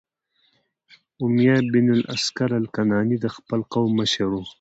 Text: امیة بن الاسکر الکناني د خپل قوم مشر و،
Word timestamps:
امیة 1.23 1.55
بن 1.71 1.85
الاسکر 1.97 2.49
الکناني 2.59 3.17
د 3.23 3.25
خپل 3.35 3.59
قوم 3.73 3.89
مشر 3.99 4.29
و، 4.33 4.43